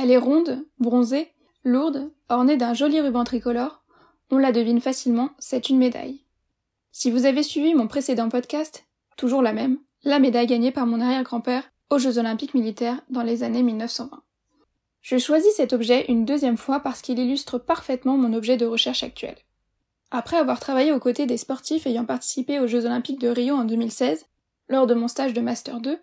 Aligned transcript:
Elle 0.00 0.12
est 0.12 0.16
ronde, 0.16 0.64
bronzée, 0.78 1.32
lourde, 1.64 2.12
ornée 2.28 2.56
d'un 2.56 2.72
joli 2.72 3.00
ruban 3.00 3.24
tricolore. 3.24 3.82
On 4.30 4.38
la 4.38 4.52
devine 4.52 4.80
facilement, 4.80 5.30
c'est 5.40 5.70
une 5.70 5.78
médaille. 5.78 6.20
Si 6.92 7.10
vous 7.10 7.26
avez 7.26 7.42
suivi 7.42 7.74
mon 7.74 7.88
précédent 7.88 8.28
podcast, 8.28 8.86
toujours 9.16 9.42
la 9.42 9.52
même, 9.52 9.78
la 10.04 10.20
médaille 10.20 10.46
gagnée 10.46 10.70
par 10.70 10.86
mon 10.86 11.00
arrière-grand-père 11.00 11.64
aux 11.90 11.98
Jeux 11.98 12.18
olympiques 12.18 12.54
militaires 12.54 13.00
dans 13.10 13.24
les 13.24 13.42
années 13.42 13.64
1920. 13.64 14.22
Je 15.00 15.18
choisis 15.18 15.52
cet 15.56 15.72
objet 15.72 16.04
une 16.06 16.24
deuxième 16.24 16.58
fois 16.58 16.78
parce 16.78 17.02
qu'il 17.02 17.18
illustre 17.18 17.58
parfaitement 17.58 18.16
mon 18.16 18.34
objet 18.34 18.56
de 18.56 18.66
recherche 18.66 19.02
actuel. 19.02 19.34
Après 20.12 20.36
avoir 20.36 20.60
travaillé 20.60 20.92
aux 20.92 21.00
côtés 21.00 21.26
des 21.26 21.38
sportifs 21.38 21.88
ayant 21.88 22.04
participé 22.04 22.60
aux 22.60 22.68
Jeux 22.68 22.86
olympiques 22.86 23.20
de 23.20 23.28
Rio 23.28 23.56
en 23.56 23.64
2016, 23.64 24.26
lors 24.68 24.86
de 24.86 24.94
mon 24.94 25.08
stage 25.08 25.34
de 25.34 25.40
Master 25.40 25.80
2, 25.80 25.98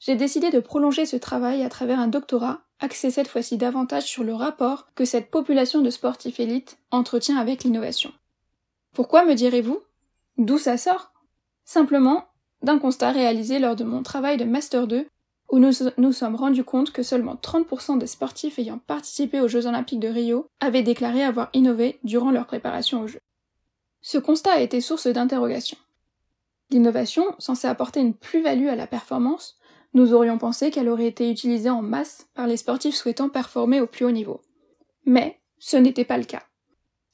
j'ai 0.00 0.16
décidé 0.16 0.50
de 0.50 0.58
prolonger 0.58 1.06
ce 1.06 1.16
travail 1.16 1.62
à 1.62 1.68
travers 1.68 2.00
un 2.00 2.08
doctorat, 2.08 2.65
axé 2.80 3.10
cette 3.10 3.28
fois-ci 3.28 3.56
davantage 3.56 4.04
sur 4.04 4.24
le 4.24 4.34
rapport 4.34 4.88
que 4.94 5.04
cette 5.04 5.30
population 5.30 5.80
de 5.80 5.90
sportifs 5.90 6.40
élites 6.40 6.78
entretient 6.90 7.36
avec 7.36 7.64
l'innovation. 7.64 8.12
Pourquoi 8.92 9.24
me 9.24 9.34
direz-vous? 9.34 9.80
D'où 10.38 10.58
ça 10.58 10.76
sort? 10.76 11.12
Simplement 11.64 12.26
d'un 12.62 12.78
constat 12.78 13.12
réalisé 13.12 13.58
lors 13.58 13.76
de 13.76 13.84
mon 13.84 14.02
travail 14.02 14.36
de 14.36 14.44
Master 14.44 14.86
2 14.86 15.06
où 15.50 15.58
nous 15.58 15.72
nous 15.96 16.12
sommes 16.12 16.34
rendus 16.34 16.64
compte 16.64 16.90
que 16.92 17.02
seulement 17.02 17.36
30% 17.36 17.98
des 17.98 18.06
sportifs 18.06 18.58
ayant 18.58 18.78
participé 18.78 19.40
aux 19.40 19.48
Jeux 19.48 19.66
olympiques 19.66 20.00
de 20.00 20.08
Rio 20.08 20.48
avaient 20.60 20.82
déclaré 20.82 21.22
avoir 21.22 21.50
innové 21.52 21.98
durant 22.02 22.30
leur 22.30 22.46
préparation 22.46 23.02
aux 23.02 23.06
Jeux. 23.06 23.20
Ce 24.00 24.18
constat 24.18 24.52
a 24.52 24.60
été 24.60 24.80
source 24.80 25.06
d'interrogation. 25.06 25.78
L'innovation, 26.70 27.24
censée 27.38 27.68
apporter 27.68 28.00
une 28.00 28.14
plus-value 28.14 28.66
à 28.66 28.74
la 28.74 28.88
performance, 28.88 29.58
nous 29.96 30.12
aurions 30.12 30.36
pensé 30.36 30.70
qu'elle 30.70 30.90
aurait 30.90 31.06
été 31.06 31.30
utilisée 31.30 31.70
en 31.70 31.80
masse 31.80 32.26
par 32.34 32.46
les 32.46 32.58
sportifs 32.58 32.94
souhaitant 32.94 33.30
performer 33.30 33.80
au 33.80 33.86
plus 33.86 34.04
haut 34.04 34.10
niveau. 34.10 34.42
Mais 35.06 35.40
ce 35.58 35.78
n'était 35.78 36.04
pas 36.04 36.18
le 36.18 36.24
cas. 36.24 36.42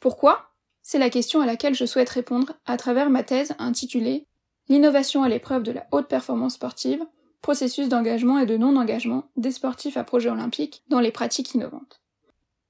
Pourquoi? 0.00 0.50
C'est 0.82 0.98
la 0.98 1.08
question 1.08 1.40
à 1.40 1.46
laquelle 1.46 1.76
je 1.76 1.86
souhaite 1.86 2.08
répondre 2.08 2.54
à 2.66 2.76
travers 2.76 3.08
ma 3.08 3.22
thèse 3.22 3.54
intitulée 3.60 4.26
L'innovation 4.68 5.22
à 5.22 5.28
l'épreuve 5.28 5.62
de 5.62 5.70
la 5.70 5.86
haute 5.92 6.08
performance 6.08 6.54
sportive, 6.54 7.04
processus 7.40 7.88
d'engagement 7.88 8.38
et 8.38 8.46
de 8.46 8.56
non-engagement 8.56 9.30
des 9.36 9.52
sportifs 9.52 9.96
à 9.96 10.02
projet 10.02 10.30
olympique 10.30 10.82
dans 10.88 11.00
les 11.00 11.12
pratiques 11.12 11.54
innovantes. 11.54 12.00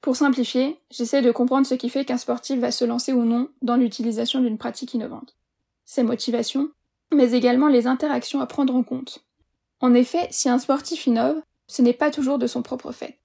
Pour 0.03 0.17
simplifier, 0.17 0.79
j'essaie 0.91 1.23
de 1.23 1.33
comprendre 1.33 1.67
ce 1.67 1.75
qui 1.75 1.89
fait 1.89 2.05
qu'un 2.05 2.19
sportif 2.19 2.61
va 2.61 2.71
se 2.71 2.85
lancer 2.85 3.15
ou 3.15 3.25
non 3.25 3.49
dans 3.63 3.77
l'utilisation 3.77 4.41
d'une 4.41 4.59
pratique 4.59 4.93
innovante. 4.93 5.37
Ses 5.87 6.03
motivations, 6.03 6.71
mais 7.15 7.33
également 7.33 7.69
les 7.69 7.87
interactions 7.87 8.43
à 8.43 8.47
prendre 8.47 8.75
en 8.75 8.83
compte. 8.83 9.25
En 9.83 9.95
effet, 9.95 10.29
si 10.31 10.49
un 10.49 10.61
sportif 10.61 11.09
innove, 11.09 11.43
ce 11.67 11.83
n'est 11.83 11.93
pas 11.93 12.13
toujours 12.13 12.39
de 12.39 12.47
son 12.47 12.63
propre 12.63 12.93
fait. 12.93 13.19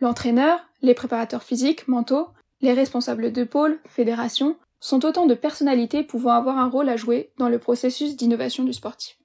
L'entraîneur, 0.00 0.58
les 0.80 0.94
préparateurs 0.94 1.42
physiques, 1.42 1.86
mentaux, 1.86 2.28
les 2.62 2.72
responsables 2.72 3.30
de 3.30 3.44
pôle, 3.44 3.78
fédération, 3.86 4.56
sont 4.80 5.04
autant 5.04 5.26
de 5.26 5.34
personnalités 5.34 6.02
pouvant 6.02 6.32
avoir 6.32 6.56
un 6.56 6.68
rôle 6.70 6.88
à 6.88 6.96
jouer 6.96 7.30
dans 7.36 7.50
le 7.50 7.58
processus 7.58 8.16
d'innovation 8.16 8.64
du 8.64 8.72
sportif. 8.72 9.18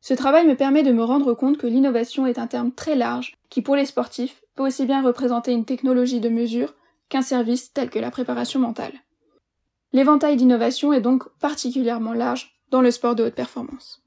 Ce 0.00 0.14
travail 0.14 0.46
me 0.46 0.54
permet 0.54 0.84
de 0.84 0.92
me 0.92 1.02
rendre 1.02 1.34
compte 1.34 1.58
que 1.58 1.66
l'innovation 1.66 2.26
est 2.26 2.38
un 2.38 2.46
terme 2.46 2.70
très 2.70 2.94
large 2.94 3.34
qui, 3.50 3.60
pour 3.60 3.74
les 3.74 3.86
sportifs, 3.86 4.42
peut 4.54 4.64
aussi 4.64 4.86
bien 4.86 5.02
représenter 5.02 5.50
une 5.50 5.64
technologie 5.64 6.20
de 6.20 6.28
mesure 6.28 6.74
qu'un 7.08 7.22
service 7.22 7.72
tel 7.72 7.90
que 7.90 7.98
la 7.98 8.12
préparation 8.12 8.60
mentale. 8.60 8.94
L'éventail 9.92 10.36
d'innovation 10.36 10.92
est 10.92 11.00
donc 11.00 11.28
particulièrement 11.40 12.12
large 12.12 12.60
dans 12.70 12.82
le 12.82 12.92
sport 12.92 13.16
de 13.16 13.24
haute 13.24 13.34
performance. 13.34 14.00